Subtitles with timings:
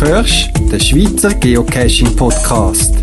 [0.00, 2.94] hörst den Schweizer Geocaching Podcast.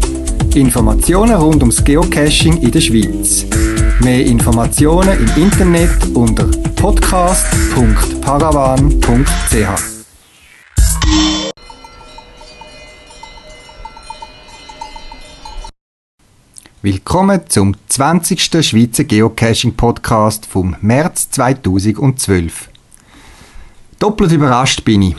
[0.55, 3.45] Informationen rund ums Geocaching in der Schweiz.
[4.01, 9.67] Mehr Informationen im Internet unter podcast.paravan.ch.
[16.81, 18.65] Willkommen zum 20.
[18.65, 22.69] Schweizer Geocaching Podcast vom März 2012.
[23.99, 25.15] Doppelt überrascht bin ich.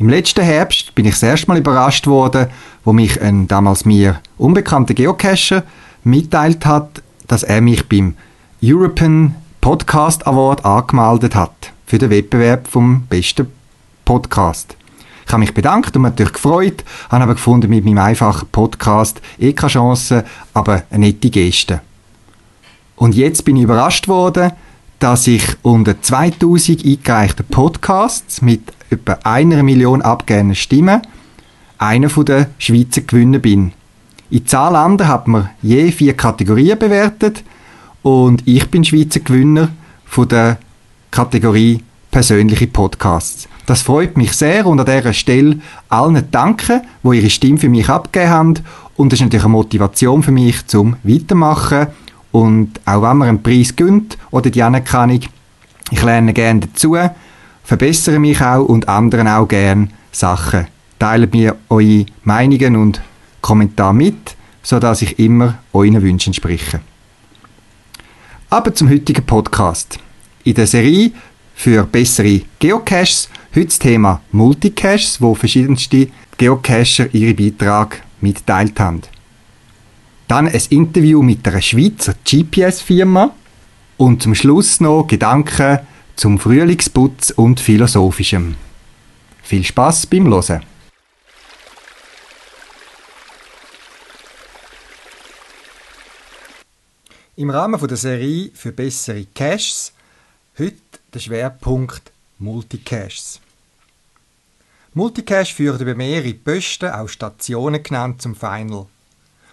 [0.00, 2.46] Im letzten Herbst bin ich das erste Mal überrascht worden,
[2.84, 5.62] wo mich ein damals mir unbekannter Geocacher
[6.04, 8.14] mitteilt hat, dass er mich beim
[8.64, 13.48] European Podcast Award angemeldet hat für den Wettbewerb vom besten
[14.06, 14.74] Podcast.
[15.26, 19.20] Ich habe mich bedankt und mich natürlich gefreut, habe aber gefunden, mit meinem einfachen Podcast
[19.38, 20.24] eh keine Chance,
[20.54, 21.82] aber eine nette Geste.
[22.96, 24.52] Und jetzt bin ich überrascht worden,
[25.00, 28.60] dass ich unter 2000 eingereichten Podcasts mit
[28.90, 31.00] etwa einer Million abgegebenen Stimmen
[31.78, 33.72] einer der Schweizer Gewinner bin.
[34.28, 37.42] In zehn hat man je vier Kategorien bewertet
[38.02, 39.70] und ich bin Schweizer Gewinner
[40.04, 40.58] von der
[41.10, 43.48] Kategorie persönliche Podcasts.
[43.64, 47.88] Das freut mich sehr und an dieser Stelle allen danken, wo ihre Stimme für mich
[47.88, 48.54] abgegeben haben
[48.96, 51.86] und das ist natürlich eine Motivation für mich zum Weitermachen
[52.32, 55.20] und auch wenn man einen Preis gönnt oder die Anerkennung,
[55.90, 56.96] ich lerne gerne dazu,
[57.64, 60.66] verbessere mich auch und anderen auch gerne Sachen.
[60.98, 63.00] Teilt mir eure Meinungen und
[63.40, 66.80] Kommentare mit, sodass ich immer euren Wünschen entspreche.
[68.50, 69.98] Aber zum heutigen Podcast.
[70.44, 71.12] In der Serie
[71.54, 79.02] für bessere Geocaches heute das Thema Multicaches, wo verschiedenste Geocacher ihre Beiträge mitteilt haben.
[80.30, 83.34] Dann ein Interview mit einer Schweizer GPS-Firma
[83.96, 85.80] und zum Schluss noch Gedanken
[86.14, 88.54] zum Frühlingsputz und Philosophischem.
[89.42, 90.62] Viel Spaß beim Hören!
[97.34, 99.92] Im Rahmen der Serie für bessere Caches
[100.56, 100.76] heute
[101.12, 103.40] der Schwerpunkt Multicaches.
[104.94, 108.86] Multicache führt über mehrere Posten, auch Stationen genannt, zum Final.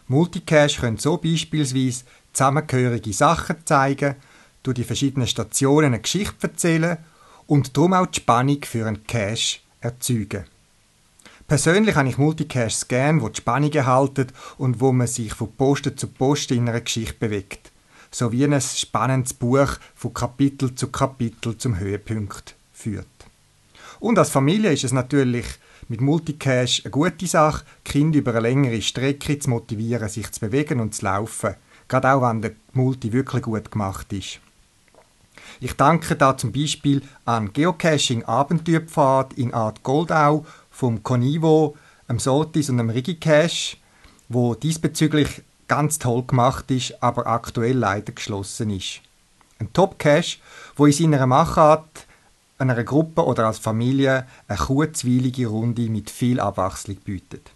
[0.08, 2.04] Multicache können so beispielsweise
[2.34, 4.16] zusammengehörige Sachen zeigen,
[4.64, 6.98] durch die verschiedenen Stationen eine Geschichte erzählen
[7.46, 10.46] und darum auch die Spannung für einen Cache erzeugen.
[11.48, 15.98] Persönlich habe ich Multicaches gern, wo die Spannung erhalten und wo man sich von Posten
[15.98, 17.72] zu Posten in einer Geschichte bewegt.
[18.12, 23.08] So wie ein spannendes Buch von Kapitel zu Kapitel zum Höhepunkt führt.
[24.00, 25.46] Und als Familie ist es natürlich
[25.88, 30.80] mit Multicache eine gute Sache, Kinder über eine längere Strecke zu motivieren, sich zu bewegen
[30.80, 31.56] und zu laufen.
[31.88, 34.40] Gerade auch, wenn der Multi wirklich gut gemacht ist.
[35.60, 41.78] Ich danke da zum Beispiel an Geocaching Abenteuerpfad in Art Goldau vom Conivo,
[42.10, 43.78] dem Sotis und dem Rigicache,
[44.30, 49.02] wo diesbezüglich ganz toll gemacht ist, aber aktuell leider geschlossen ist.
[49.60, 50.38] Ein Top-Cache,
[50.76, 52.07] wo in seiner Machart
[52.58, 57.52] einer Gruppe oder als Familie eine kurzweilige Runde mit viel Abwechslung bietet.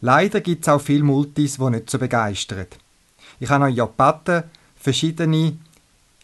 [0.00, 2.66] Leider gibt es auch viele Multis, die nicht so begeistern.
[3.38, 4.44] Ich habe euch ja gebeten,
[4.76, 5.58] verschiedene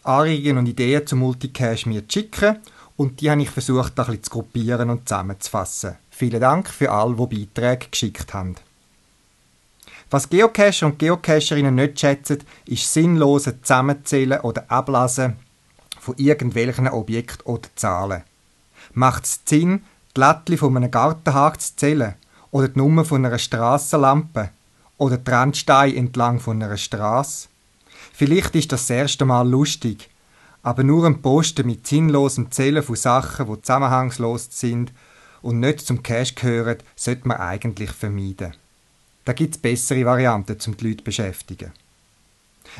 [0.02, 2.56] Anregungen und Ideen zum Multicache mir zu schicken
[2.96, 5.96] und die habe ich versucht, ein bisschen zu gruppieren und zusammenzufassen.
[6.10, 8.56] Vielen Dank für alle, die Beiträge geschickt haben.
[10.08, 15.36] Was Geocacher und Geocacherinnen nicht schätzen, ist sinnlose Zusammenzählen oder Ablassen
[16.06, 18.22] von irgendwelchen Objekten oder Zahlen.
[18.94, 19.82] Macht es Sinn,
[20.16, 22.14] die Lättchen von einem Gartenhaken zu zählen
[22.52, 24.50] oder die Nummer von einer Strassenlampe
[24.98, 27.48] oder die Randsteine entlang von einer Straße?
[28.12, 30.08] Vielleicht ist das, das erste Mal lustig,
[30.62, 34.92] aber nur ein Posten mit sinnlosem Zählen von Sachen, die zusammenhangslos sind
[35.42, 38.54] und nicht zum Cash gehören, sollte man eigentlich vermeiden.
[39.24, 41.72] Da gibt es bessere Varianten, um die Leute zu beschäftigen.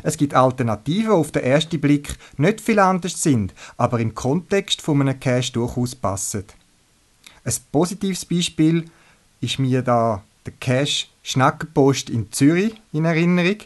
[0.03, 4.83] Es gibt Alternativen, die auf den ersten Blick nicht viel anders sind, aber im Kontext
[4.83, 6.45] von einem Cache durchaus passen.
[7.45, 8.91] Ein positives Beispiel
[9.41, 13.59] ist mir da der Cache Schnackenpost in Zürich in Erinnerung.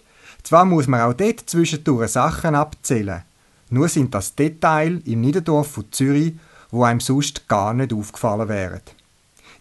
[0.42, 3.22] Zwar muss man auch dort zwischendurch Sachen abzählen,
[3.68, 6.34] nur sind das Details im Niederdorf von Zürich,
[6.70, 8.80] wo einem sonst gar nicht aufgefallen wären.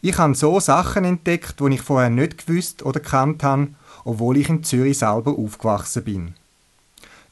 [0.01, 3.67] Ich habe so Sachen entdeckt, die ich vorher nicht gewusst oder kannt habe,
[4.05, 6.33] obwohl ich in Zürich selber aufgewachsen bin.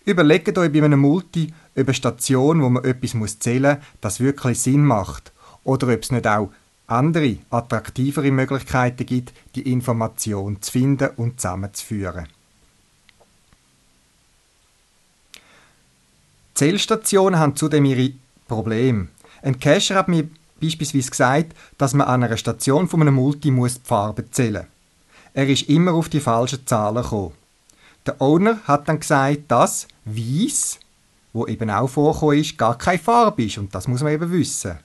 [0.07, 4.57] Überlegt euch bei einem Multi, ob eine Station, wo man etwas zählen muss, das wirklich
[4.57, 5.33] Sinn macht.
[5.65, 6.49] Oder ob es nicht auch
[6.87, 12.29] andere, attraktivere Möglichkeiten gibt, die Information zu finden und zusammenzuführen.
[16.53, 18.13] Zählstationen haben zudem ihre
[18.47, 19.09] Probleme.
[19.41, 20.29] Ein Cacher hat mir
[20.61, 24.67] beispielsweise gesagt, dass man an einer Station von einem Multi muss die Farbe zählen.
[25.33, 27.33] Er ist immer auf die falschen Zahlen gekommen.
[28.05, 30.79] Der Owner hat dann gesagt, dass Weiß,
[31.33, 34.77] wo eben auch vorgekommen ist, gar keine Farbe ist und das muss man eben wissen.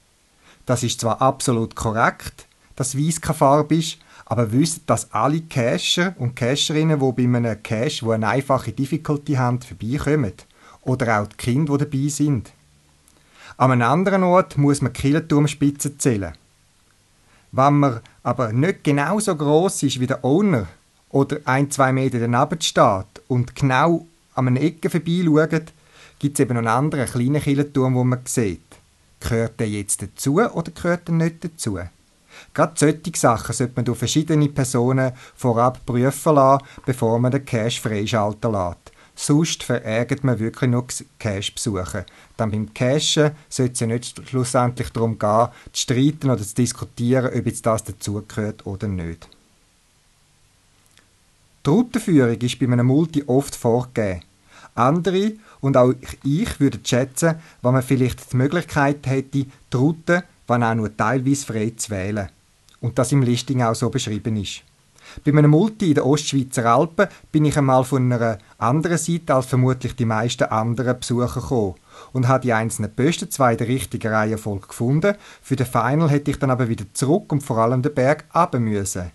[0.66, 2.46] Das ist zwar absolut korrekt,
[2.76, 7.62] dass Weiß keine Farbe ist, aber wissen, dass alle Cacher und Cacherinnen, die bei einem
[7.62, 10.32] Cache, wo eine einfache Difficulty haben, vorbeikommen.
[10.82, 12.50] Oder auch die Kinder, die dabei sind.
[13.56, 16.32] An einem anderen Ort muss man Killenturmspitzen zählen.
[17.52, 20.66] Wenn man aber nicht genauso groß ist wie der Owner
[21.10, 25.72] oder ein, zwei Meter daneben steht und genau an einer Ecke vorbeischaut,
[26.18, 28.60] gibt es eben noch einen anderen kleinen Killenturm, wo man sieht.
[29.20, 31.78] Gehört der jetzt dazu oder gehört er nicht dazu?
[32.54, 37.80] Gerade solche Sachen sollte man durch verschiedene Personen vorab prüfen lassen, bevor man den Cache
[37.80, 38.92] freischalten lässt.
[39.14, 40.86] Sonst verärgert man wirklich nur
[41.18, 42.06] Cache-Besucher.
[42.36, 47.26] Dann beim Cachen sollte es ja nicht schlussendlich darum gehen, zu streiten oder zu diskutieren,
[47.26, 49.28] ob jetzt das dazugehört oder nicht.
[51.64, 54.22] Die Routenführung ist bei einem Multi oft vorgegeben.
[54.74, 55.94] Andere und auch
[56.24, 61.46] ich würde schätzen, wenn man vielleicht die Möglichkeit hätte, die Route, wenn auch nur teilweise
[61.46, 62.30] frei zu wählen.
[62.80, 64.62] Und das im Listing auch so beschrieben ist.
[65.24, 69.46] Bei einem Multi in den Ostschweizer Alpen bin ich einmal von einer anderen Seite als
[69.46, 71.74] vermutlich die meisten anderen Besucher gekommen
[72.12, 76.30] und habe die einzelnen Posten zwar in der richtigen Reihenfolge gefunden, für den Final hätte
[76.32, 79.12] ich dann aber wieder zurück und vor allem den Berg runter müssen.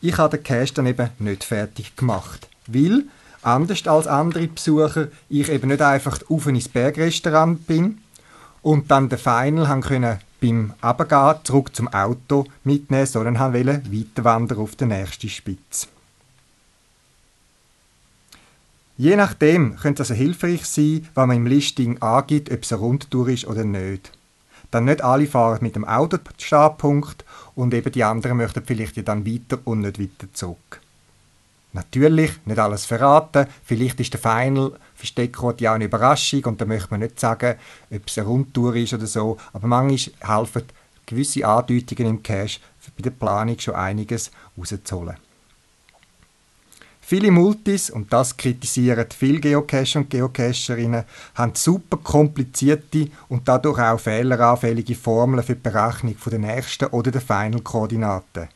[0.00, 3.04] Ich habe den Cache dann eben nicht fertig gemacht, weil,
[3.42, 7.98] anders als andere Besucher, ich eben nicht einfach auf ins Bergrestaurant bin
[8.62, 14.58] und dann den Final haben können beim Abgehen zurück zum Auto mitnehmen, sondern wollte weiterwandern
[14.58, 15.88] auf den nächsten Spitz.
[18.96, 22.82] Je nachdem könnte es also hilfreich sein, wenn man im Listing angibt, ob es eine
[22.82, 24.12] Rundtour ist oder nicht.
[24.70, 27.24] Dann nicht alle fahren mit dem Auto Startpunkt
[27.54, 30.80] und eben die anderen möchten vielleicht ja dann weiter und nicht weiter zurück.
[31.72, 33.46] Natürlich, nicht alles verraten.
[33.62, 37.56] Vielleicht ist der Final Versteckcode ja eine Überraschung und da möchte man nicht sagen,
[37.90, 39.36] ob es eine Rundtour ist oder so.
[39.52, 40.62] Aber manchmal helfen
[41.06, 42.60] gewisse Andeutungen im Cache
[42.96, 45.16] bei der Planung schon einiges rauszuholen.
[47.10, 51.04] Viele Multis, und das kritisieren viele Geocacher und Geocacherinnen,
[51.36, 57.22] haben super komplizierte und dadurch auch fehleranfällige Formeln für die Berechnung der nächsten oder der
[57.22, 58.48] Final-Koordinaten.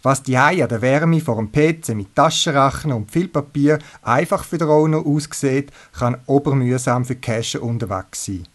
[0.00, 4.44] Was die Hause an der Wärme vor dem PC mit Taschenrechner und viel Papier einfach
[4.44, 8.46] für den Owner aussieht, kann obermühsam für Cachen unterwegs sein.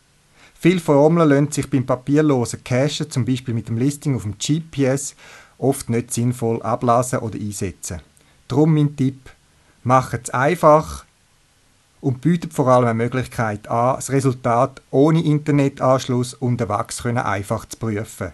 [0.57, 5.15] Viele Formeln lassen sich beim papierlosen Cachen, zum Beispiel mit dem Listing auf dem GPS,
[5.57, 7.99] oft nicht sinnvoll ablassen oder einsetzen.
[8.51, 9.29] Darum mein Tipp,
[9.85, 11.05] macht es einfach
[12.01, 18.33] und bietet vor allem eine Möglichkeit an, das Resultat ohne Internetanschluss unterwegs einfach zu prüfen.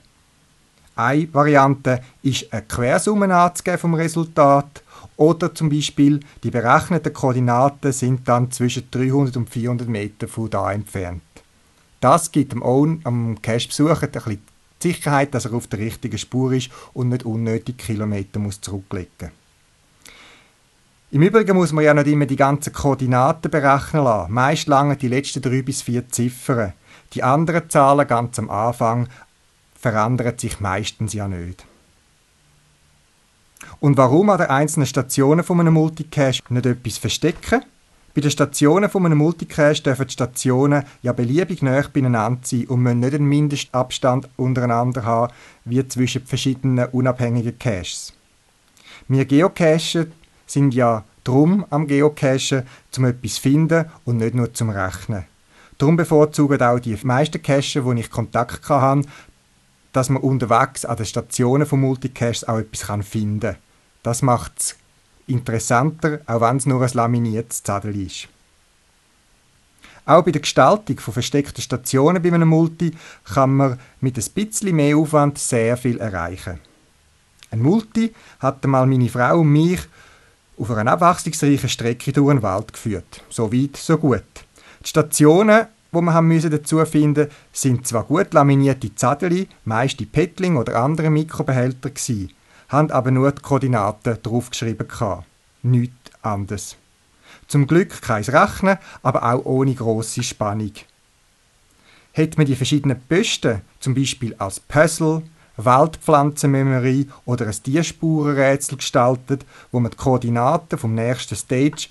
[0.96, 4.82] Eine Variante ist eine Quersumme anzugeben vom Resultat
[5.18, 10.72] oder zum Beispiel die berechneten Koordinaten sind dann zwischen 300 und 400 Meter von da
[10.72, 11.22] entfernt.
[12.02, 14.42] Das gibt dem, Own, am Cache-Besucher ein bisschen
[14.82, 19.30] die Sicherheit, dass er auf der richtigen Spur ist und nicht unnötig Kilometer muss zurücklegen
[21.10, 24.34] Im Übrigen muss man ja nicht immer die ganzen Koordinaten berechnen lassen.
[24.34, 26.74] Meist langen die letzten drei bis vier Ziffern.
[27.14, 29.08] Die anderen Zahlen ganz am Anfang
[29.80, 31.66] verändert sich meistens ja nicht.
[33.80, 37.64] Und warum an den einzelnen Stationen von einem Multicache nicht etwas verstecken?
[38.14, 42.82] Bei den Stationen von einem Multicache dürfen die Stationen ja beliebig nah beieinander sein und
[42.82, 45.32] müssen nicht einen Mindestabstand untereinander haben,
[45.64, 48.14] wie zwischen verschiedenen unabhängigen Caches.
[49.08, 50.08] Wir Geocacher
[50.48, 52.64] sind ja drum am Geocachen,
[52.98, 55.26] um etwas finden und nicht nur zum Rechnen.
[55.78, 59.08] Darum bevorzugen auch die meisten Cacher, wo ich Kontakt hatte,
[59.94, 63.56] dass man unterwegs an den Stationen von Multicaches auch etwas finden kann.
[64.04, 64.76] Das macht es
[65.28, 68.28] interessanter, auch wenn es nur ein laminiertes Zettel ist.
[70.06, 72.92] Auch bei der Gestaltung von versteckten Stationen bei einem Multi
[73.26, 76.60] kann man mit ein bisschen mehr Aufwand sehr viel erreichen.
[77.52, 79.82] Ein Multi hat einmal meine Frau und mich
[80.58, 83.24] auf einer abwechslungsreichen Strecke durch den Wald geführt.
[83.30, 84.24] So weit, so gut.
[84.84, 90.10] Die Stationen wo wir haben müssen dazu finden, sind zwar gut laminierte Zettel, meist in
[90.10, 92.30] Petling oder anderen Mikrobehälter gsi,
[92.70, 94.88] haben aber nur die Koordinaten draufgeschrieben.
[95.64, 96.76] Nichts anderes.
[97.48, 100.74] Zum Glück kein Rechnen, aber auch ohne große Spannung.
[102.12, 105.24] Hätte man die verschiedenen Posten, zum Beispiel als Puzzle,
[105.58, 111.88] Waldpflanzenmemory oder ein Tierspurenrätsel gestaltet, wo man die Koordinaten vom nächsten Stage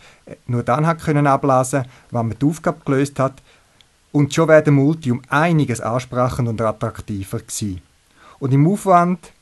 [0.46, 3.42] nur dann hat können ablesen, wenn man die Aufgabe gelöst hat,
[4.12, 7.82] und schon wäre der Multi um einiges ansprechender und attraktiver gewesen.
[8.38, 9.32] Und im Aufwand,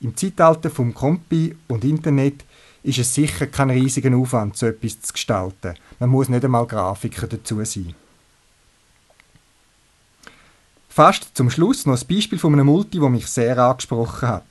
[0.00, 2.44] im Zeitalter vom Kompi und Internet,
[2.82, 5.74] ist es sicher kein riesiger Aufwand, so etwas zu gestalten.
[6.00, 7.94] Man muss nicht einmal Grafiker dazu sein.
[10.94, 14.44] Fast zum Schluss noch ein Beispiel von einem Multi, das mich sehr angesprochen hat.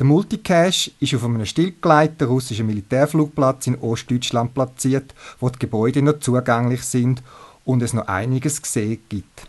[0.00, 6.18] Der Multicache ist auf einem stillgelegten russischen Militärflugplatz in Ostdeutschland platziert, wo die Gebäude noch
[6.18, 7.22] zugänglich sind
[7.64, 9.46] und es noch einiges zu sehen gibt.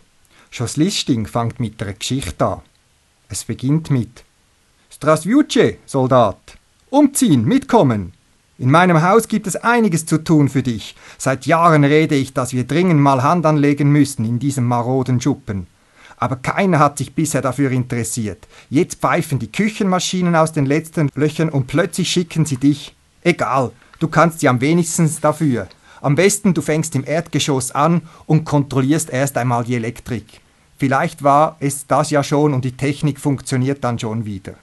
[0.52, 2.62] Schon das Listing fängt mit einer Geschichte an.
[3.30, 4.24] Es beginnt mit
[4.92, 6.38] Strasvjuce, Soldat.
[6.92, 8.14] Umziehen, mitkommen.
[8.60, 10.96] In meinem Haus gibt es einiges zu tun für dich.
[11.18, 15.66] Seit Jahren rede ich, dass wir dringend mal Hand anlegen müssen in diesem maroden Schuppen
[16.18, 18.48] aber keiner hat sich bisher dafür interessiert.
[18.70, 22.96] Jetzt pfeifen die Küchenmaschinen aus den letzten Löchern und plötzlich schicken sie dich.
[23.24, 25.68] Egal, du kannst sie am wenigsten dafür.
[26.02, 30.42] Am besten du fängst im Erdgeschoss an und kontrollierst erst einmal die Elektrik.
[30.78, 34.54] Vielleicht war es das ja schon und die Technik funktioniert dann schon wieder.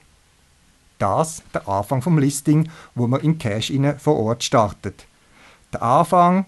[0.97, 5.05] Das der Anfang vom Listing, wo man im Cache vor Ort startet.
[5.73, 6.45] Der Anfang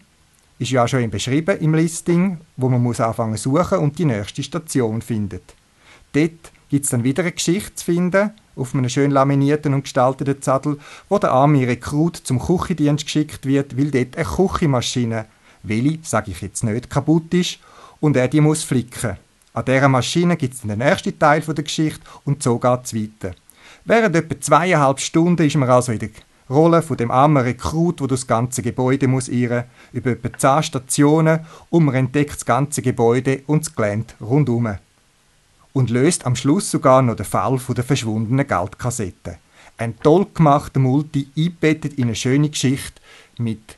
[0.59, 5.01] ist ja schon beschrieben im Listing, wo man muss anfangen suchen und die nächste Station
[5.01, 5.55] findet.
[6.13, 10.41] Dort gibt es dann wieder eine Geschichte zu finden, auf einem schön laminierten und gestalteten
[10.41, 15.25] Zettel, wo der arme Rekrut zum Küchendienst geschickt wird, weil dort eine Küchenmaschine,
[15.63, 17.59] welche, sage ich jetzt nicht, kaputt ist
[17.99, 19.17] und er die muss flicken.
[19.53, 23.35] An dieser Maschine gibt es den ersten Teil der Geschichte und so geht es weiter.
[23.85, 26.09] Während etwa zweieinhalb Stunden ist man also in der
[26.49, 31.41] Rolle von dem armen Rekrut, wo das ganze Gebäude muss irren, über etwa 10 Stationen
[31.69, 34.75] und man entdeckt das ganze Gebäude und das Gelände rundum.
[35.73, 39.37] Und löst am Schluss sogar noch den Fall von der verschwundenen Geldkassette.
[39.77, 43.01] Ein toll gemachter Multi, eingebettet in eine schöne Geschichte
[43.37, 43.77] mit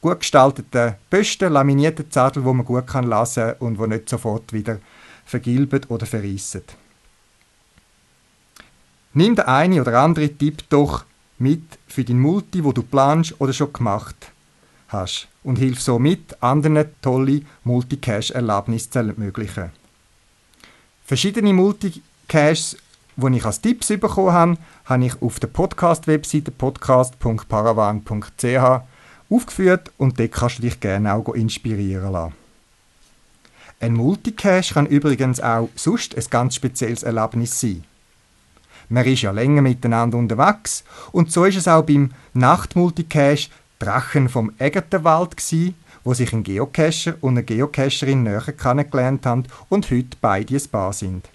[0.00, 4.78] gut gestalteten Posten, laminierten Zetteln, wo man gut kann lassen und wo nicht sofort wieder
[5.26, 6.62] vergilbt oder verrissen.
[9.12, 11.04] Nimm der eine oder andere Tipp doch
[11.38, 14.32] mit für dein Multi, wo du planst oder schon gemacht
[14.88, 19.70] hast und hilf so mit, anderen tolle Multicache-Erlebnisse zu ermöglichen.
[21.04, 22.76] Verschiedene Multicaches,
[23.16, 28.82] die ich als Tipps bekommen habe, habe ich auf der Podcast-Webseite podcast.paravan.ch
[29.30, 32.32] aufgeführt und dort kannst du dich gerne auch inspirieren lassen.
[33.80, 37.84] Ein Multicache kann übrigens auch sonst ein ganz spezielles Erlebnis sein.
[38.88, 40.84] Man ist ja länger miteinander unterwegs.
[41.12, 47.14] Und so ist es auch beim Nachtmulticache Drachen vom Egertenwald gsi, wo sich ein Geocacher
[47.20, 51.28] und eine Geocacherin näher kennengelernt haben und heute beide ein Paar sind.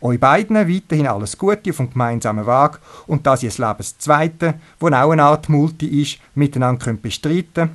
[0.00, 4.86] Euch beiden weiterhin alles Gute auf dem gemeinsamen Weg und dass ihr das Lebenszweite, wo
[4.88, 7.70] auch eine Art Multi ist, miteinander könnt bestreiten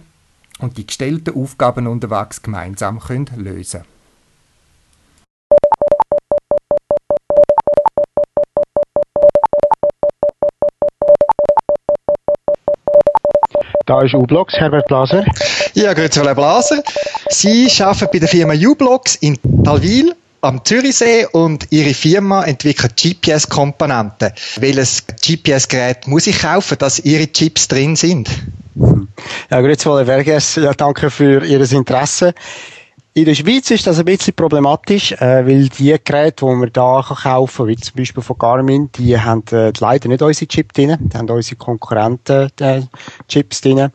[0.58, 3.84] und die gestellten Aufgaben unterwegs gemeinsam könnt lösen
[13.90, 15.26] Da ist U-Blocks, Herbert Blaser.
[15.74, 16.84] Ja, grüezi Herr Blaser.
[17.30, 24.32] Sie arbeiten bei der Firma U-Blocks in Talwil am Zürichsee und Ihre Firma entwickelt GPS-Komponenten.
[24.60, 28.30] Welches GPS-Gerät muss ich kaufen, dass Ihre Chips drin sind?
[29.50, 30.58] Ja, grüezi Herr Verges.
[30.58, 32.36] Ja, danke für Ihr Interesse.
[33.16, 37.04] In der Schweiz ist das ein bisschen problematisch, äh, weil die Geräte, die man da
[37.04, 40.96] kaufen kann, wie zum Beispiel von Garmin, die haben äh, leider nicht unsere Chips drin,
[41.00, 42.84] die haben unsere Konkurrenten äh,
[43.28, 43.92] Chips drin.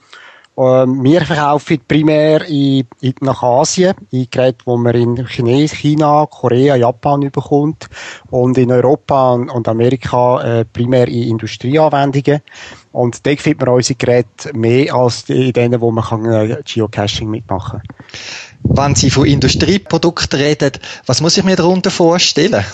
[0.57, 6.27] Ähm, wir verkaufen primär in, in, nach Asien, in Geräte, die man in China, China,
[6.31, 7.89] Korea, Japan bekommt
[8.31, 12.41] und in Europa und, und Amerika äh, primär in Industrieanwendungen.
[12.93, 17.29] Und dort findet man unsere Geräte mehr als in denen, wo man kann, äh, Geocaching
[17.29, 17.97] mitmachen kann.
[18.63, 20.73] Wenn Sie von Industrieprodukten reden,
[21.07, 22.65] was muss ich mir darunter vorstellen?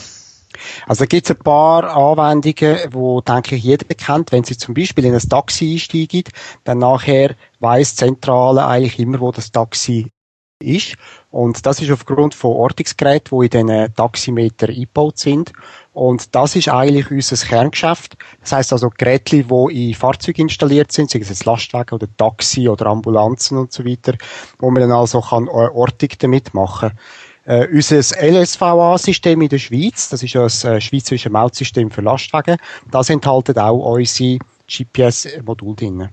[0.87, 4.33] Also da gibt es ein paar Anwendungen, wo denke ich jeder kennt.
[4.33, 6.25] Wenn Sie zum Beispiel in ein Taxi einsteigen,
[6.65, 10.11] dann nachher die Zentrale eigentlich immer, wo das Taxi
[10.63, 10.97] ist.
[11.31, 15.53] Und das ist aufgrund von Ortungsgeräten, die in diesen Taximeter eingebaut sind.
[15.93, 18.17] Und das ist eigentlich unser Kerngeschäft.
[18.43, 22.69] Das heißt also Geräte, die in Fahrzeugen installiert sind, sei es jetzt Lastwagen oder Taxi
[22.69, 24.15] oder Ambulanzen und so weiter,
[24.59, 26.93] wo man dann also kann äh, Ortung damit machen
[27.51, 32.59] äh, unser LSVA-System in der Schweiz, das ist das äh, Schweizerische Mautsystem für Lastwagen,
[32.93, 34.39] das enthält auch unsere
[34.69, 36.09] GPS-Module drin.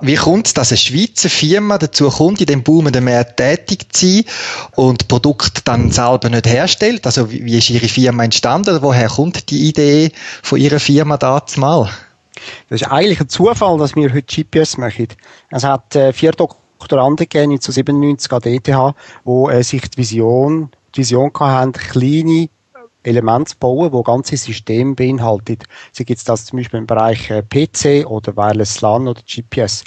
[0.00, 4.06] Wie kommt es, dass eine Schweizer Firma dazu kommt, in dem boomenden Markt tätig zu
[4.06, 4.24] sein
[4.74, 7.06] und Produkt dann selber nicht herstellt?
[7.06, 11.90] Also wie, ist Ihre Firma entstanden woher kommt die Idee von Ihrer Firma dazu mal?
[12.68, 15.08] Das ist eigentlich ein Zufall, dass wir heute GPS machen.
[15.50, 18.94] Es hat äh, vier Doktoren Doktoranden gegeben, 1997 an der ETH,
[19.24, 22.48] wo äh, sich die Vision, die Vision hatten, kleine
[23.04, 25.64] Elemente zu bauen, wo ganze Systeme beinhaltet.
[25.92, 29.84] So gibt es das zum Beispiel im Bereich äh, PC oder Wireless LAN oder GPS.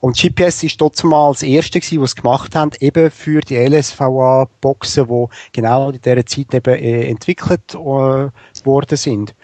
[0.00, 5.08] Und GPS ist mal das erste gewesen, was es gemacht haben, eben für die LSVA-Boxen,
[5.08, 9.34] wo genau in dieser Zeit eben äh, entwickelt äh, worden sind.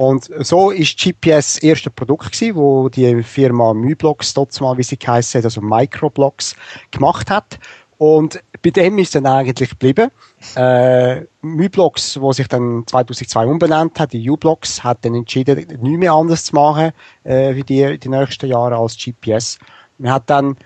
[0.00, 4.82] Und so ist GPS das erste Produkt gewesen, wo die Firma Myblox dort mal, wie
[4.82, 6.56] sie hat, also Microblocks,
[6.90, 7.58] gemacht hat.
[7.98, 10.10] Und bei dem ist dann eigentlich geblieben.
[10.56, 16.14] Äh, Myblox, wo sich dann 2002 umbenannt hat, die U-Blocks, hat dann entschieden, nichts mehr
[16.14, 16.92] anders zu machen,
[17.24, 19.58] äh, wie die, die nächsten Jahre als GPS.
[19.98, 20.56] Man hat dann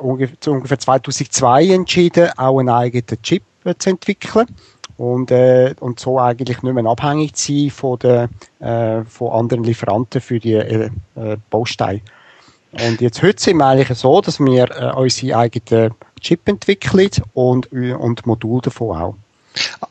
[0.00, 3.44] ungefähr, ungefähr 2002 entschieden, auch einen eigenen Chip
[3.78, 4.48] zu entwickeln
[4.96, 8.28] und, äh, und so eigentlich nicht mehr abhängig zu sein von, der,
[8.60, 12.00] äh, von anderen Lieferanten für die äh, äh, Bausteine.
[12.72, 17.70] Und jetzt heute sind wir eigentlich so, dass wir äh, unsere eigenen Chip entwickeln und,
[17.72, 19.14] und Modul davon auch.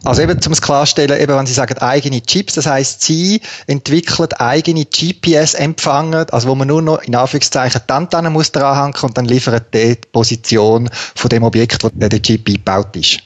[0.04, 4.34] Also eben, um es klarstellen, eben, wenn Sie sagen eigene Chips, das heißt, Sie entwickeln
[4.34, 9.26] eigene GPS-Empfänger, also wo man nur noch in Anführungszeichen die Antenne muss dranhängen und dann
[9.26, 13.20] liefert die Position von dem Objekt, wo der Chip eingebaut ist.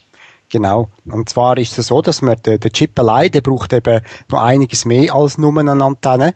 [0.50, 0.90] Genau.
[1.06, 4.42] Und zwar ist es so, dass man der, der Chip allein, der braucht eben noch
[4.42, 6.34] einiges mehr als nur eine Antenne.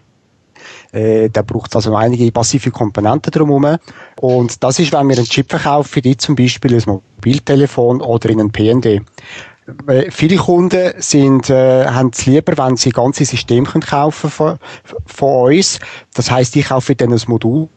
[0.91, 3.77] Äh, da braucht also einige passive Komponenten drumherum.
[4.19, 8.41] Und das ist, wenn wir einen Chip verkaufen, wie zum Beispiel ein Mobiltelefon oder in
[8.41, 9.01] einen PND.
[9.87, 14.57] Äh, viele Kunden sind, äh, haben es lieber, wenn sie ganze System können kaufen von,
[15.05, 15.79] von uns.
[16.13, 17.69] Das heißt, ich kaufe dann ein Modul.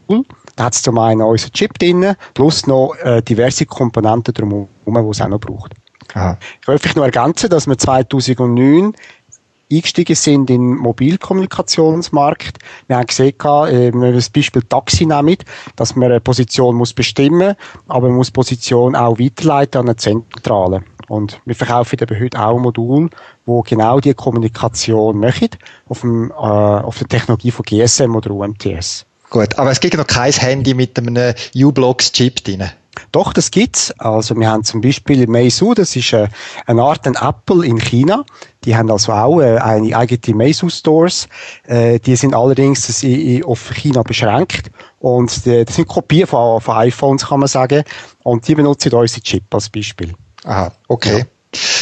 [0.55, 5.09] Da hat es zum einen unseren Chip drin, plus noch äh, diverse Komponenten drumherum, die
[5.11, 5.73] es auch noch braucht.
[6.13, 6.37] Aha.
[6.59, 8.93] Ich vielleicht noch ergänzen, dass wir 2009
[9.71, 12.59] eingestiegen sind in den Mobilkommunikationsmarkt.
[12.87, 15.37] Wir haben gesehen, äh, wenn wir das Beispiel Taxi nehmen,
[15.75, 17.55] dass man eine Position muss bestimmen,
[17.87, 20.83] aber man muss Position auch weiterleiten an eine Zentrale.
[21.07, 23.09] Und wir verkaufen eben heute auch ein Modul,
[23.45, 25.49] wo genau die Kommunikation machen,
[25.87, 29.05] auf, dem, äh, auf der Technologie von GSM oder UMTS.
[29.29, 32.69] Gut, aber es gibt noch kein Handy mit einem U-Blocks-Chip drin.
[33.11, 33.91] Doch, das gibt's.
[33.99, 36.27] Also wir haben zum Beispiel Meizu, das ist äh,
[36.65, 38.25] eine Art ein Apple in China.
[38.63, 41.27] Die haben also auch äh, eine eigene Meizu Stores.
[41.65, 43.05] Äh, die sind allerdings
[43.45, 47.83] auf China beschränkt und das sind Kopien von, von iPhones, kann man sagen.
[48.23, 50.13] Und die benutzen unsere Chip als Beispiel.
[50.43, 51.19] Aha, okay.
[51.19, 51.25] Ja.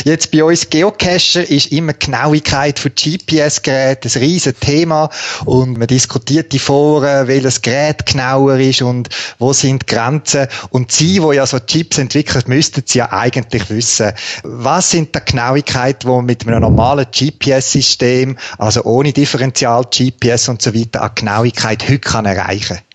[0.04, 5.10] Jetzt bei uns Geocacher ist immer Genauigkeit von GPS-Geräten ein riesen Thema
[5.46, 9.10] und man diskutiert die Foren, welches Gerät genauer ist und
[9.40, 10.48] wo sind die Grenzen.
[10.70, 14.12] Und Sie, wo ja so Chips entwickeln, müssten Sie ja eigentlich wissen,
[14.44, 20.74] was sind die Genauigkeiten, die man mit einem normalen GPS-System, also ohne Differential-GPS und so
[20.74, 22.92] weiter, an Genauigkeit heute kann erreichen kann?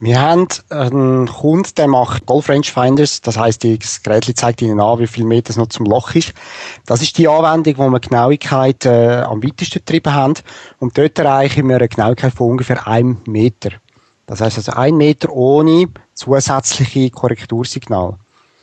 [0.00, 3.20] Wir haben einen Kunden, der macht Golf Rangefinders.
[3.20, 6.34] Das heisst, das Gerät zeigt Ihnen an, wie viel Meter es noch zum Loch ist.
[6.86, 10.34] Das ist die Anwendung, wo wir Genauigkeit äh, am weitesten getrieben haben.
[10.78, 13.70] Und dort erreichen wir eine Genauigkeit von ungefähr einem Meter.
[14.26, 18.14] Das heisst also ein Meter ohne zusätzliche Korrektursignal.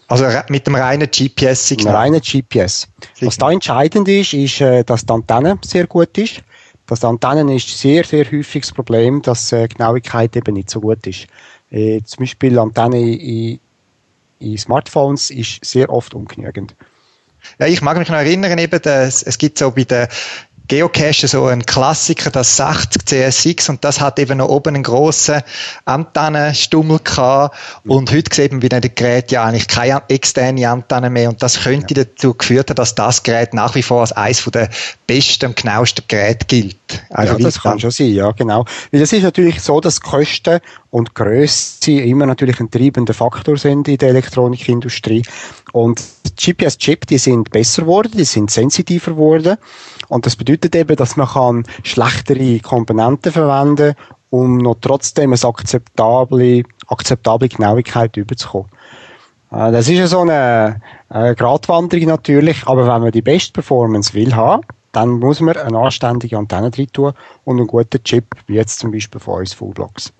[0.07, 1.67] Also mit dem reinen GPS-Signal?
[1.69, 2.87] Mit dem reinen GPS.
[3.21, 6.43] Was da entscheidend ist, ist, äh, dass die Antenne sehr gut ist.
[6.87, 11.05] Das Antennen ist sehr, sehr häufig das Problem, dass äh, Genauigkeit eben nicht so gut
[11.07, 11.27] ist.
[11.71, 13.59] Äh, zum Beispiel Antenne in,
[14.39, 16.75] in Smartphones ist sehr oft ungenügend.
[17.59, 20.07] Ja, ich mag mich noch erinnern, eben, dass, es gibt so bei den
[20.67, 25.41] Geocache so ein Klassiker, das 60 CSX und das hat eben noch oben einen grossen
[25.85, 31.29] Antennenstummel gehabt und heute sieht man bei den Geräten ja eigentlich keine externe Antenne mehr
[31.29, 32.03] und das könnte ja.
[32.03, 34.69] dazu geführt haben, dass das Gerät nach wie vor als eines der
[35.05, 36.77] besten und genauesten Geräte gilt.
[37.09, 38.65] Also ja, das kann schon sein, ja, genau.
[38.91, 43.87] Weil es ist natürlich so, dass Kosten und Größe immer natürlich ein treibender Faktor sind
[43.87, 45.23] in der Elektronikindustrie
[45.75, 46.01] und
[46.37, 49.57] GPS-Chip, die sind besser geworden, die sind sensitiver geworden
[50.07, 53.95] und das bedeutet eben, dass man kann schlechtere Komponenten verwenden
[54.29, 58.69] um noch trotzdem eine akzeptable, akzeptable Genauigkeit überzukommen.
[59.51, 64.13] Äh, das ist ja so eine, eine Gratwanderung natürlich, aber wenn man die beste Performance
[64.13, 64.63] will haben,
[64.95, 68.91] dann muss man eine anständige Antenne drin tun und einen guten Chip, wie jetzt zum
[68.91, 70.13] Beispiel von uns Fullblocks.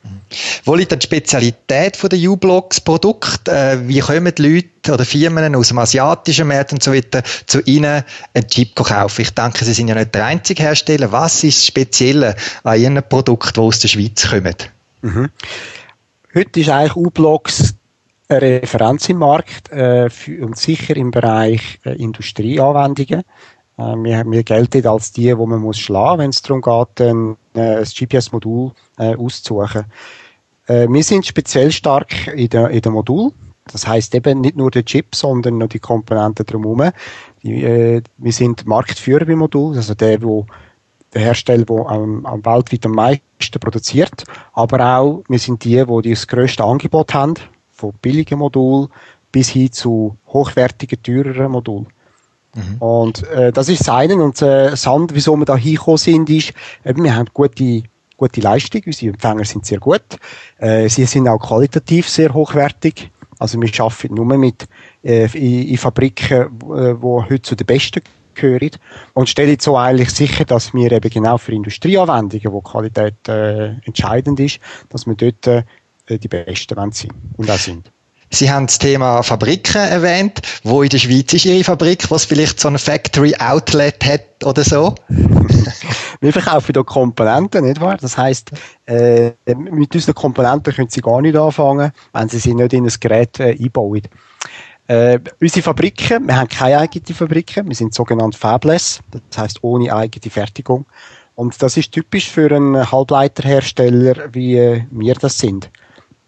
[0.65, 3.47] Wo liegt die Spezialität der U-Blocks Produkt?
[3.47, 7.61] Äh, wie kommen die Leute oder Firmen aus dem asiatischen Markt und so weiter zu
[7.61, 9.21] Ihnen einen Chip kaufen?
[9.21, 11.11] Ich denke, Sie sind ja nicht der einzige Hersteller.
[11.11, 14.55] Was ist das Spezielle an Ihren Produkten, die aus der Schweiz kommen?
[15.01, 15.29] Mhm.
[16.33, 17.75] Heute ist eigentlich U-Blocks
[18.27, 23.23] eine Referenz im Markt äh, für, und sicher im Bereich äh, Industrieanwendungen.
[23.77, 27.37] Äh, wir, wir gelten als die, wo man muss schlagen, wenn es darum geht, ein,
[27.53, 29.85] äh, ein GPS-Modul äh, auszusuchen.
[30.67, 33.31] Äh, wir sind speziell stark in der, in der Modul.
[33.71, 36.91] Das heißt eben nicht nur der Chip, sondern noch die Komponenten drumherum.
[37.43, 40.45] Die, äh, wir sind Marktführer beim Modul, also der, wo
[41.13, 44.23] der Hersteller, der am, am weltweit am meisten produziert.
[44.53, 47.35] Aber auch, wir sind die, die das grösste Angebot haben,
[47.71, 48.89] von billigen Modulen
[49.31, 51.87] bis hin zu hochwertigen, teureren Modulen.
[52.55, 52.77] Mhm.
[52.79, 54.15] Und äh, das ist das eine.
[54.15, 57.83] Und äh, andere, wieso wir da hingekommen sind, ist, eben, wir haben gute,
[58.17, 60.03] gute Leistung, unsere Empfänger sind sehr gut.
[60.57, 63.11] Äh, sie sind auch qualitativ sehr hochwertig.
[63.37, 64.67] Also wir arbeiten nur mit
[65.03, 68.01] äh, in, in Fabriken, äh, wo heute zu den besten
[68.33, 68.71] gehören
[69.13, 74.39] und stellen so eigentlich sicher, dass wir eben genau für Industrieanwendungen, wo Qualität äh, entscheidend
[74.39, 75.63] ist, dass wir dort äh,
[76.09, 77.91] die Besten sind und auch sind.
[78.35, 80.41] Sie haben das Thema Fabriken erwähnt.
[80.63, 84.61] Wo in der Schweiz ist Ihre Fabrik, was vielleicht so ein Factory Outlet hat oder
[84.61, 84.93] so?
[86.19, 87.95] Wir verkaufen hier Komponenten, nicht wahr?
[87.95, 88.51] Das heisst,
[88.87, 92.93] äh, mit unseren Komponenten können Sie gar nicht anfangen, wenn Sie sie nicht in ein
[92.99, 94.01] Gerät äh, einbauen.
[94.87, 99.95] Äh, unsere Fabriken, wir haben keine eigene Fabriken, wir sind sogenannt fabless, das heisst ohne
[99.95, 100.85] eigene Fertigung.
[101.35, 105.69] Und das ist typisch für einen Halbleiterhersteller, wie äh, wir das sind.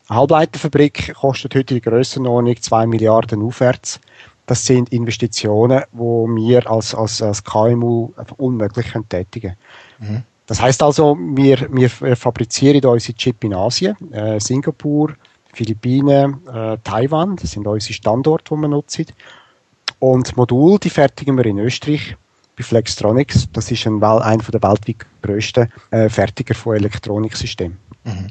[0.09, 3.99] Eine Halbleiterfabrik kostet heute in Grössenordnung 2 Milliarden aufwärts.
[4.45, 9.57] Das sind Investitionen, wo wir als, als, als KMU einfach unmöglich können tätigen
[9.99, 10.23] mhm.
[10.45, 15.13] Das heißt also, wir, wir fabrizieren unsere Chip in Asien, äh, Singapur,
[15.53, 19.07] Philippinen, äh, Taiwan, das sind unsere Standorte, die wir nutzen.
[19.99, 22.15] Und Modul, die fertigen wir in Österreich
[22.55, 23.49] bei Flextronics.
[23.51, 27.77] Das ist ein, einer der weltweit grössten äh, Fertiger von Elektroniksystemen.
[28.05, 28.27] Mhm.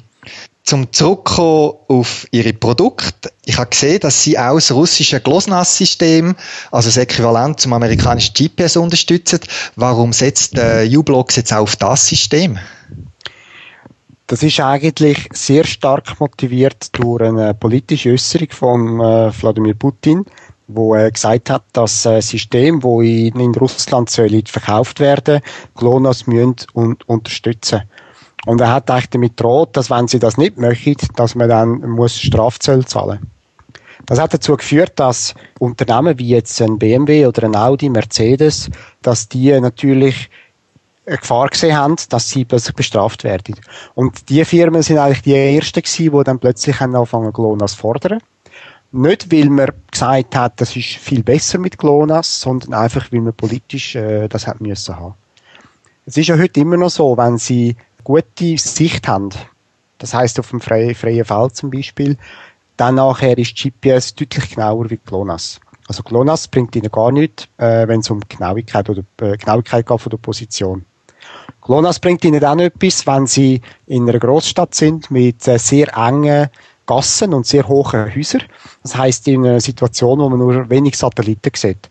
[0.67, 3.31] Zum Zurückkommen auf Ihre Produkte.
[3.45, 6.35] Ich habe gesehen, dass Sie auch das russische GLONASS-System,
[6.71, 9.39] also das Äquivalent zum amerikanischen GPS unterstützen.
[9.77, 12.59] Warum setzt äh, U-Blocks jetzt auch auf das System?
[14.27, 20.25] Das ist eigentlich sehr stark motiviert durch eine politische Äußerung von äh, Wladimir Putin,
[20.67, 25.39] wo er gesagt hat, dass äh, System, wo in, in Russland soll verkauft werden,
[25.75, 27.83] GLONASS müssen und unterstützen.
[28.47, 31.81] Und er hat eigentlich damit droht, dass wenn sie das nicht möchten, dass man dann
[31.81, 33.19] muss Strafzölle zahlen.
[34.05, 38.69] Das hat dazu geführt, dass Unternehmen wie jetzt ein BMW oder ein Audi, Mercedes,
[39.01, 40.29] dass die natürlich
[41.05, 43.55] eine Gefahr gesehen haben, dass sie plötzlich bestraft werden.
[43.95, 48.19] Und die Firmen sind eigentlich die ersten gewesen, die dann plötzlich anfangen, GLONASS zu fordern.
[48.93, 53.33] Nicht, weil man gesagt hat, das ist viel besser mit GLONASS, sondern einfach, weil man
[53.33, 55.15] politisch äh, das hat müssen haben.
[56.05, 57.75] Es ist ja heute immer noch so, wenn sie
[58.07, 59.31] gute Sicht haben,
[59.97, 62.17] das heißt auf dem freien, freien Feld zum Beispiel,
[62.77, 65.59] dann nachher ist GPS deutlich genauer wie GLONASS.
[65.89, 69.99] Also GLONASS bringt ihnen gar nichts, äh, wenn es um Genauigkeit oder äh, Genauigkeit geht
[69.99, 70.85] von der Position.
[71.61, 76.47] GLONASS bringt ihnen dann etwas, wenn sie in einer Großstadt sind mit äh, sehr engen
[76.85, 78.43] Gassen und sehr hohen Häusern.
[78.83, 81.89] Das heißt in einer Situation, wo man nur wenig Satelliten sieht.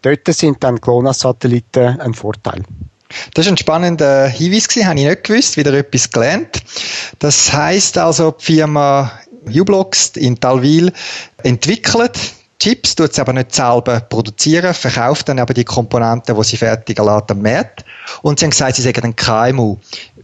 [0.00, 2.64] Dort sind dann GLONASS-Satelliten ein Vorteil.
[3.34, 6.62] Das ist ein spannender Hinweis gewesen, habe ich nicht gewusst, wieder etwas gelernt.
[7.18, 9.12] Das heißt also, die Firma
[9.46, 10.92] Ublox in Talwil
[11.42, 12.18] entwickelt
[12.58, 17.04] Chips, tut sie aber nicht selber produzieren, verkauft dann aber die Komponenten, die sie fertigen
[17.04, 17.84] lassen am Markt.
[18.22, 19.76] Und sie haben gesagt, sie sagen ein KMU.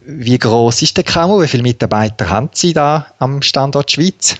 [0.04, 1.40] Wie groß ist der KMU?
[1.40, 4.34] Wie viele Mitarbeiter haben Sie da am Standort Schweiz?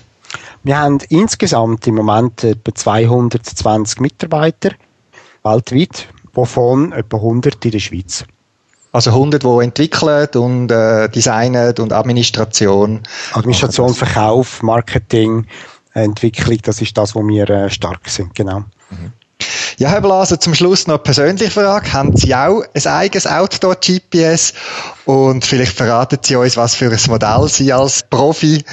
[0.63, 4.71] Wir haben insgesamt im Moment etwa 220 Mitarbeiter
[5.43, 8.25] weltweit, wovon etwa 100 in der Schweiz.
[8.95, 13.01] Also 100, die entwickeln und äh, designen und Administration.
[13.33, 15.47] Administration, Verkauf, Marketing,
[15.93, 18.59] Entwicklung, das ist das, wo wir äh, stark sind, genau.
[18.59, 19.11] Mhm.
[19.77, 21.91] Ja, Herr Blaser, zum Schluss noch eine persönliche Frage.
[21.91, 24.53] Haben Sie auch ein eigenes Outdoor-GPS?
[25.03, 28.63] Und vielleicht verraten Sie uns, was für ein Modell Sie als Profi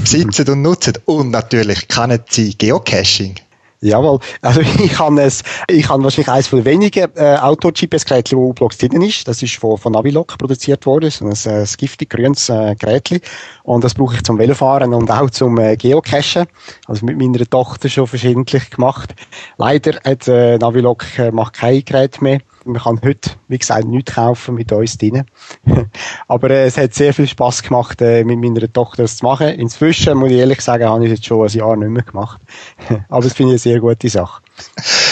[0.00, 0.92] besitzen und nutzen.
[1.06, 3.34] Und natürlich kennen Sie Geocaching.
[3.82, 4.20] Jawohl.
[4.40, 9.02] Also ich habe es, ich habe wahrscheinlich eines von wenigen äh, Auto-GPS-Geräten, wo U-Blocks drin
[9.02, 9.26] ist.
[9.26, 13.20] Das ist von, von Naviloc produziert worden, so ein, ein giftig grünes äh, Gerät.
[13.64, 16.46] Und das brauche ich zum Velofahren und auch zum äh, Geocachen.
[16.86, 19.14] Also mit meiner Tochter schon verschiedentlich gemacht.
[19.58, 22.38] Leider hat äh, Naviloc äh, macht kein Gerät mehr.
[22.64, 25.24] Man kann heute, wie gesagt, nichts kaufen mit uns drin.
[26.28, 29.48] Aber äh, es hat sehr viel Spaß gemacht, äh, mit meiner Tochter das zu machen.
[29.48, 32.40] Inzwischen, muss ich ehrlich sagen, habe ich es jetzt schon ein Jahr nicht mehr gemacht.
[33.08, 34.42] Aber das finde ich eine sehr gute Sache.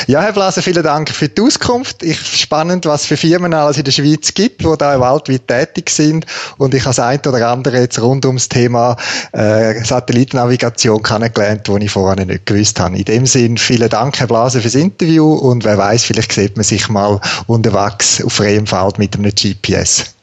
[0.07, 2.03] Ja, Herr Blaser, vielen Dank für die Auskunft.
[2.03, 6.27] Ich spannend, was für Firmen alles in der Schweiz gibt, die da weltweit tätig sind.
[6.59, 8.97] Und ich habe das eine oder andere jetzt rund ums Thema
[9.33, 12.97] äh, Satellitennavigation kennengelernt, wo ich vorher nicht gewusst habe.
[12.97, 15.33] In dem Sinn, vielen Dank, Herr Blaser, fürs Interview.
[15.33, 20.15] Und wer weiß, vielleicht sieht man sich mal unterwegs auf freiem Feld mit einem GPS.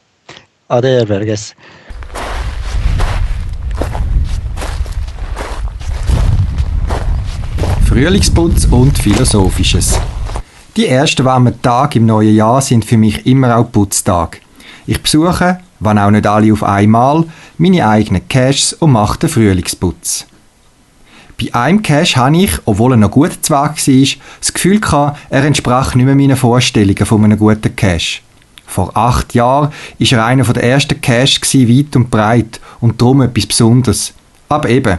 [0.68, 1.54] Ade, Herr Berges.
[7.88, 9.98] Frühlingsputz und Philosophisches.
[10.76, 14.42] Die ersten warmen Tage im neuen Jahr sind für mich immer auch Putztag.
[14.86, 17.24] Ich besuche, wenn auch nicht alle auf einmal,
[17.56, 20.26] meine eigenen Caches und mache den Frühlingsputz.
[21.40, 24.80] Bei einem Cache habe ich, obwohl er noch gut zwar war, das Gefühl
[25.30, 28.20] er entsprach nicht mehr meinen Vorstellungen von einem guten Cache.
[28.66, 33.46] Vor acht Jahren war er einer der ersten Caches weit und breit und darum etwas
[33.46, 34.12] Besonderes.
[34.50, 34.98] Aber eben,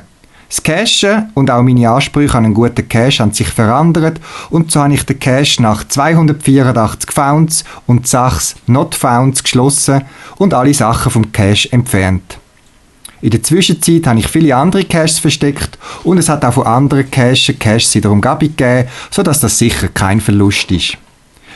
[0.50, 4.82] das Cachen und auch meine Ansprüche an einen guten Cache haben sich verändert und so
[4.82, 10.02] habe ich den Cache nach 284 Founds und 6 Not Founds geschlossen
[10.38, 12.40] und alle Sachen vom Cache entfernt.
[13.22, 17.12] In der Zwischenzeit habe ich viele andere Caches versteckt und es hat auch von anderen
[17.12, 20.98] Caches Caches in der Umgebung gegeben, sodass das sicher kein Verlust ist.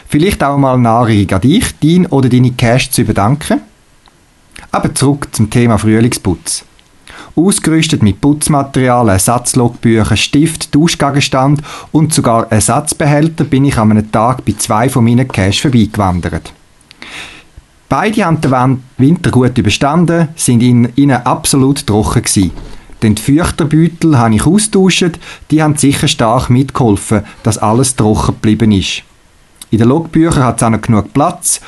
[0.08, 3.62] Vielleicht auch mal eine Anregung an dich, dein oder deine Caches zu überdanken.
[4.72, 6.66] Aber zurück zum Thema Frühlingsputz.
[7.36, 14.54] Ausgerüstet mit Putzmaterial, Ersatzlogbüchern, Stift, Duschgegenstand und sogar Ersatzbehälter bin ich an einem Tag bei
[14.58, 16.54] zwei von meinen Caches vorbeigewandert.
[17.90, 22.52] Beide haben den Winter gut überstanden, sind in ihnen absolut trocken gewesen.
[23.02, 25.20] Den Feuchterbeutel habe ich austauscht,
[25.52, 29.04] die haben sicher stark mitgeholfen, dass alles trocken geblieben ist.
[29.74, 31.60] In den Logbüchern hat es auch noch genug Platz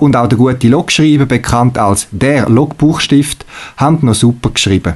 [0.00, 3.44] und auch der gute Logschreiber, bekannt als der Logbuchstift,
[3.76, 4.94] haben noch super geschrieben.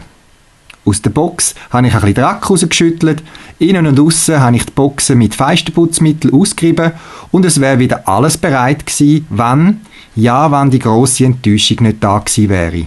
[0.86, 3.22] Aus der Box habe ich ein bisschen Dreck rausgeschüttelt,
[3.58, 6.92] innen und außen habe ich die Boxen mit Feistenputzmittel ausgerieben
[7.32, 9.82] und es wäre wieder alles bereit gewesen, wenn,
[10.16, 12.86] ja, wenn die grosse Enttäuschung nicht da gewesen wäre.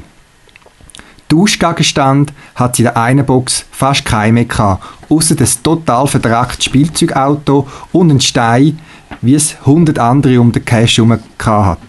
[1.28, 7.68] Duschgegenstand hat sie in der einen Box fast keine gehabt, außer das total verdreckte Spielzeugauto
[7.92, 8.80] und ein Stein,
[9.22, 11.80] wie es hundert andere um den Cash herum hat.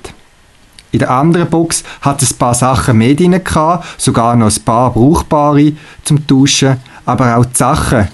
[0.92, 4.62] In der anderen Box hat es ein paar Sachen mehr drin gehabt, sogar noch ein
[4.62, 5.72] paar brauchbare
[6.04, 8.08] zum Tauschen, aber auch die Sachen,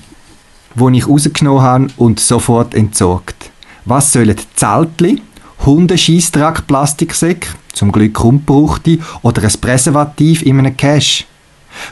[0.75, 3.51] die ich rausgenommen habe und sofort entsorgt.
[3.85, 5.23] Was sollen Zeltli,
[5.67, 11.27] Hundescheissdrack Plastiksäck, zum Glück unbrauchte, oder ein Präservativ in einem Cash?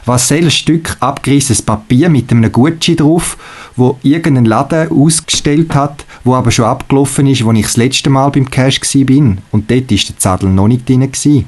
[0.05, 3.37] Was soll ein Stück abgerissenes Papier mit einem Gucci drauf,
[3.77, 8.29] wo irgendein Laden ausgestellt hat, wo aber schon abgelaufen ist, wo ich das letzte Mal
[8.29, 11.47] beim Cash bin und dort ist der Zadel noch nicht drin gewesen.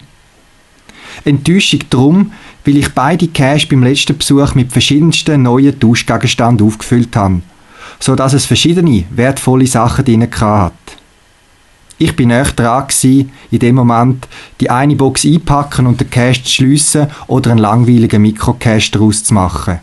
[1.26, 2.32] Enttäuschung drum,
[2.64, 7.42] weil ich beide Cash beim letzten Besuch mit verschiedensten neuen Tauschgegenständen aufgefüllt habe,
[8.00, 10.74] so dass es verschiedene wertvolle Sachen drin hat.
[11.98, 14.28] Ich bin näher dran gewesen, in dem Moment
[14.62, 19.34] die eine Box einpacken und den Cash zu schliessen oder einen langweiligen Mikrocash daraus zu
[19.34, 19.80] machen.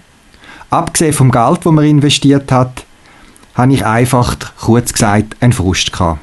[0.70, 2.84] Abgesehen vom Geld, das man investiert hat,
[3.54, 6.20] habe ich einfach, kurz gesagt, einen Frust gehabt.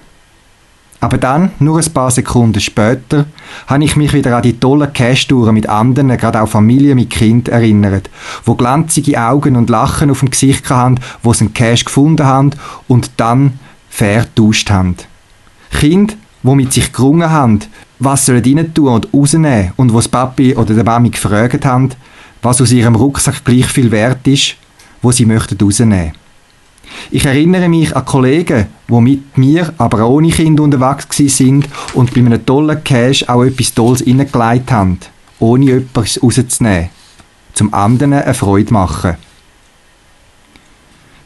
[1.03, 3.25] Aber dann, nur ein paar Sekunden später,
[3.67, 7.49] habe ich mich wieder an die tollen Cash-Touren mit anderen, gerade auch Familien mit Kind
[7.49, 8.09] erinnert,
[8.45, 12.51] wo glanzige Augen und Lachen auf dem Gesicht haben, wo sie einen Cash gefunden haben
[12.87, 14.95] und dann fair getauscht haben.
[15.71, 17.59] Kind, die mit sich gerungen haben,
[17.99, 21.89] was sollen rein tun und rausnehmen und wo das Papi oder der Mami gefragt haben,
[22.43, 24.55] was aus ihrem Rucksack gleich viel wert ist,
[25.01, 26.13] wo sie möchten rausnehmen.
[27.11, 32.21] Ich erinnere mich an Kollegen, die mit mir, aber ohne Kind unterwegs sind und bei
[32.21, 34.99] einem tollen Cash auch etwas Tolles reingelegt haben,
[35.39, 36.89] ohne etwas rauszunehmen.
[37.53, 39.15] Zum anderen eine Freude machen.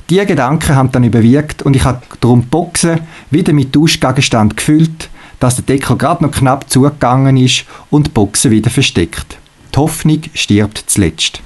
[0.09, 5.09] Diese Gedanken haben dann überwiegt und ich habe darum die Boxen wieder mit Duschgegenstand gefüllt,
[5.39, 9.37] dass der Deckel gerade noch knapp zugegangen ist und die Boxen wieder versteckt.
[9.77, 11.39] Die Hoffnung stirbt zuletzt.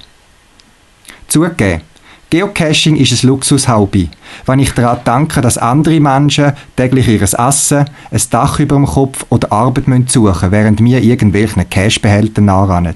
[1.28, 1.82] Zugegeben,
[2.30, 4.08] Geocaching ist ein Luxushobby.
[4.46, 9.26] Wenn ich daran denke, dass andere Menschen täglich ihr Essen, ein Dach über dem Kopf
[9.28, 12.94] oder Arbeit suchen müssen, während wir irgendwelchen Cashbehältern nachrennen.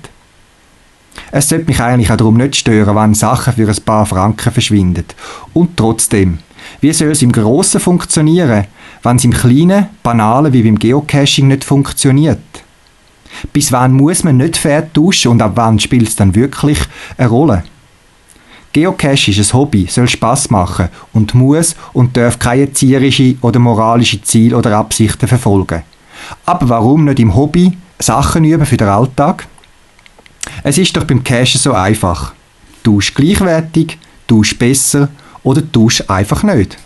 [1.30, 5.04] Es sollte mich eigentlich auch darum nicht stören, wenn Sachen für ein paar Franken verschwinden.
[5.52, 6.38] Und trotzdem,
[6.80, 8.64] wie soll es im Grossen funktionieren,
[9.02, 12.38] wenn es im Kleinen, Banalen wie beim Geocaching nicht funktioniert?
[13.52, 16.78] Bis wann muss man nicht fair tauschen und ab wann spielt es dann wirklich
[17.16, 17.64] eine Rolle?
[18.72, 24.20] Geocache ist ein Hobby, soll Spaß machen und muss und darf keine erzieherische oder moralische
[24.20, 25.82] Ziele oder Absichten verfolgen.
[26.44, 29.46] Aber warum nicht im Hobby Sachen üben für den Alltag?
[30.62, 32.34] Es ist doch beim Cashen so einfach.
[32.84, 35.08] Tausch gleichwertig, tausch besser
[35.42, 36.76] oder tausch einfach nicht.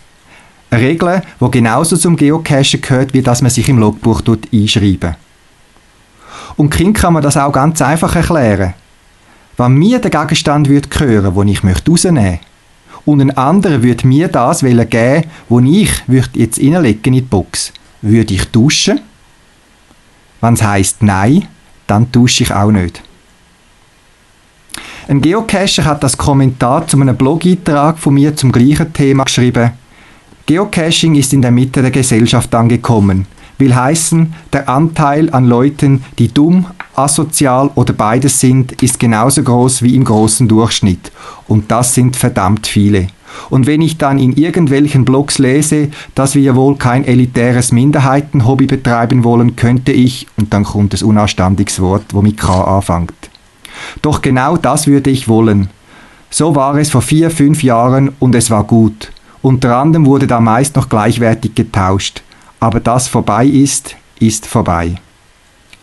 [0.69, 4.21] Eine Regel, die genauso zum Geocachen gehört, wie dass man sich im Logbuch
[4.53, 5.15] einschreiben
[6.55, 8.73] Und Kind kann man das auch ganz einfach erklären.
[9.57, 12.39] Wenn mir der Gegenstand würde gehören, den ich möchte rausnehmen
[13.05, 15.91] und ein anderer würde mir das geben, wo ich
[16.33, 19.01] jetzt reinlegen in die Box, würde ich tauschen?
[20.39, 21.47] Wenn es heisst Nein,
[21.87, 23.01] dann tausche ich auch nicht.
[25.07, 29.71] Ein Geocacher hat das Kommentar zu einem Blog-Eintrag von mir zum gleichen Thema geschrieben.
[30.45, 33.27] Geocaching ist in der Mitte der Gesellschaft angekommen.
[33.61, 39.83] Will heißen, der Anteil an Leuten, die dumm, asozial oder beides sind, ist genauso groß
[39.83, 41.11] wie im großen Durchschnitt.
[41.47, 43.07] Und das sind verdammt viele.
[43.51, 49.23] Und wenn ich dann in irgendwelchen Blogs lese, dass wir wohl kein elitäres Minderheitenhobby betreiben
[49.23, 53.13] wollen, könnte ich, und dann kommt das unanständiges Wort, wo mit K anfängt.
[54.01, 55.69] Doch genau das würde ich wollen.
[56.31, 59.11] So war es vor vier, fünf Jahren und es war gut.
[59.43, 62.23] Unter anderem wurde da meist noch gleichwertig getauscht.
[62.61, 64.95] Aber das vorbei ist, ist vorbei.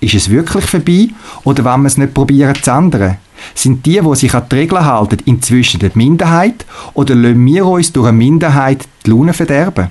[0.00, 1.08] Ist es wirklich vorbei
[1.42, 3.18] oder wollen wir es nicht probieren zu ändern?
[3.52, 6.64] Sind die, die sich an die Regeln halten, inzwischen die Minderheit
[6.94, 9.88] oder lassen wir uns durch eine Minderheit die Laune verderben?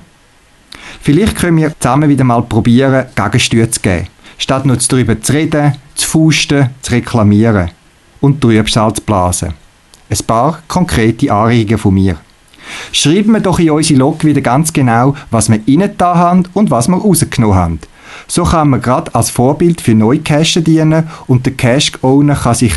[1.02, 5.76] Vielleicht können wir zusammen wieder mal probieren, Gegensteuer zu geben, statt nur darüber zu reden,
[5.94, 7.72] zu fusten, zu reklamieren
[8.22, 9.54] und Trübsal zu blasen.
[10.10, 12.16] Ein paar konkrete Anregungen von mir.
[12.92, 16.72] Schreiben wir doch in unsere Log wieder ganz genau, was wir innen da haben und
[16.72, 17.80] was wir rausgenommen haben.
[18.28, 22.74] So kann man gerade als Vorbild für neue Cache dienen und der Cache-Owner kann sich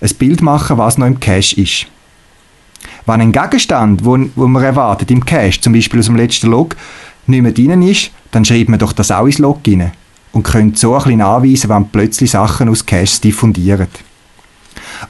[0.00, 1.86] ein Bild machen, was noch im Cache ist.
[3.06, 6.76] Wenn ein Gegenstand, wo, wo man erwartet im Cache, zum Beispiel aus dem letzten Log,
[7.26, 9.92] nicht mehr drin ist, dann schreibt man doch das auch ins Log rein
[10.32, 13.88] und könnt so ein bisschen anweisen, wenn plötzlich Sachen aus Caches diffundieren.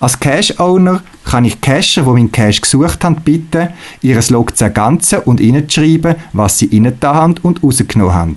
[0.00, 3.68] Als Cache-Owner kann ich Cacher, die meinen Cache gesucht haben, bitten,
[4.02, 6.68] ihr Log zu ergänzen und reinzuschreiben, was sie
[7.00, 8.36] da haben und rausgenommen haben.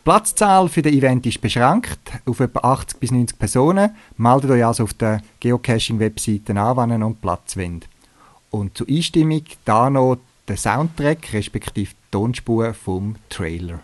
[0.06, 3.90] Die Platzzahl für das Event ist beschränkt auf etwa 80 bis 90 Personen.
[4.18, 7.88] Meldet euch also auf der Geocaching-Webseite an, wenn ihr noch Platz wollt.
[8.52, 13.80] Und zur Einstimmung da noch der Soundtrack respektive die Tonspur vom Trailer.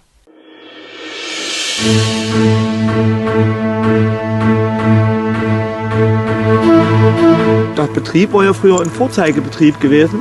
[7.76, 10.20] Der Betrieb war ja früher ein Vorzeigebetrieb gewesen.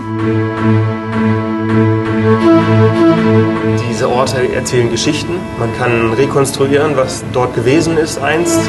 [3.89, 5.35] Diese Orte erzählen Geschichten.
[5.59, 8.61] Man kann rekonstruieren, was dort gewesen ist einst.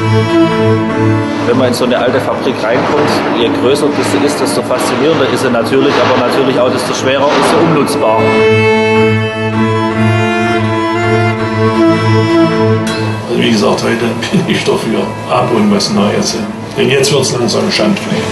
[1.46, 5.42] Wenn man in so eine alte Fabrik reinkommt, je größer sie ist, desto faszinierender ist
[5.42, 8.18] sie natürlich, aber natürlich auch desto schwerer ist sie umnutzbar.
[13.28, 16.36] Also wie gesagt, heute bin ich dafür ab und was Neues.
[16.76, 18.22] Denn jetzt wird es langsam Schandfleck.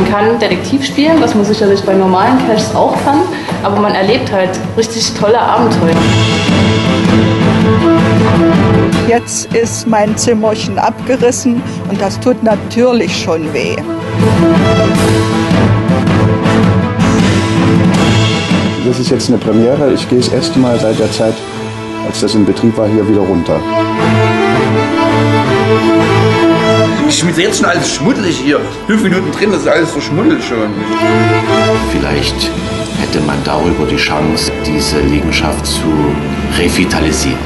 [0.00, 3.20] Man kann Detektiv spielen, was man sicherlich bei normalen Caches auch kann,
[3.62, 5.94] aber man erlebt halt richtig tolle Abenteuer.
[9.06, 13.76] Jetzt ist mein Zimmerchen abgerissen und das tut natürlich schon weh.
[18.86, 19.92] Das ist jetzt eine Premiere.
[19.92, 21.34] Ich gehe das erste Mal seit der Zeit,
[22.06, 23.60] als das in Betrieb war, hier wieder runter.
[27.10, 28.60] Ich bin jetzt schon alles schmuddelig hier.
[28.86, 30.70] Fünf Minuten drin, das ist alles verschmuddelt schon.
[31.90, 32.36] Vielleicht
[33.00, 35.82] hätte man darüber die Chance, diese Liegenschaft zu
[36.56, 37.36] revitalisieren.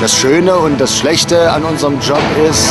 [0.00, 2.68] Das Schöne und das Schlechte an unserem Job ist,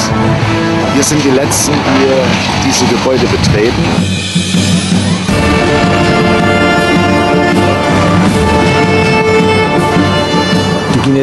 [0.93, 4.72] wir sind die Letzten, die diese Gebäude betreten.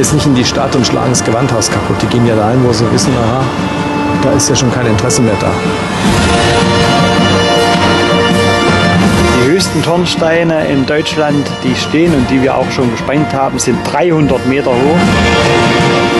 [0.00, 1.96] Jetzt nicht in die Stadt und schlagen das Gewandhaus kaputt.
[2.00, 3.44] Die gehen ja dahin, wo sie wissen, aha,
[4.22, 5.50] da ist ja schon kein Interesse mehr da.
[9.36, 13.78] Die höchsten Turnsteine in Deutschland, die stehen und die wir auch schon gesprengt haben, sind
[13.92, 16.19] 300 Meter hoch.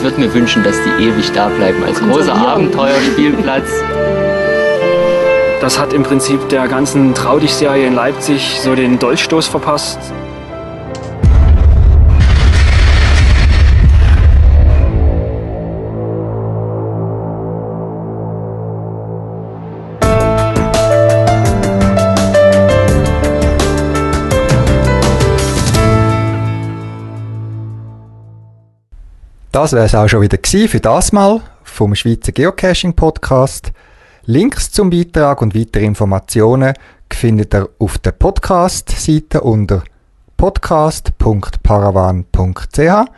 [0.00, 3.68] Ich würde mir wünschen, dass die ewig da bleiben als großer Abenteuerspielplatz.
[5.60, 9.98] Das hat im Prinzip der ganzen Traudig-Serie in Leipzig so den Dolchstoß verpasst.
[29.60, 33.72] Das wäre es auch schon wieder gewesen für das Mal vom Schweizer Geocaching Podcast.
[34.24, 36.72] Links zum Beitrag und weitere Informationen
[37.12, 39.82] findet ihr auf der Podcast-Seite unter
[40.38, 43.10] podcast.paravan.ch.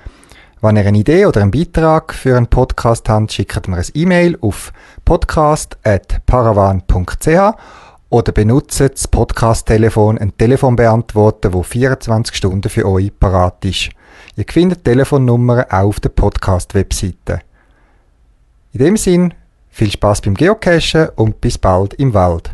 [0.60, 4.36] Wenn ihr eine Idee oder einen Beitrag für einen Podcast habt, schickt mir ein E-Mail
[4.40, 4.72] auf
[5.04, 7.56] podcast.paravan.ch
[8.10, 13.90] oder benutzt das Podcast-Telefon, ein Telefonbeantworter, wo 24 Stunden für euch parat ist.
[14.34, 17.40] Ihr findet Telefonnummern auch auf der Podcast-Webseite.
[18.72, 19.34] In dem Sinn,
[19.68, 22.50] viel Spaß beim Geocachen und bis bald im Wald.